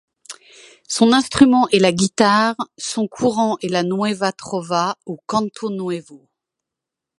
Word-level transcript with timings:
Son 0.87 1.13
instrument 1.13 1.67
est 1.69 1.77
la 1.77 1.91
guitare, 1.91 2.55
son 2.75 3.07
courant 3.07 3.59
est 3.61 3.67
la 3.69 3.83
nueva 3.83 4.31
trova 4.31 4.97
ou 5.05 5.19
Canto 5.27 5.69
Nuevo. 5.69 6.27